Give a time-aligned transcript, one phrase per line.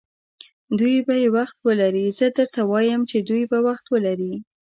[0.79, 4.33] دوی به یې وخت ولري، زه درته وایم چې دوی به وخت ولري.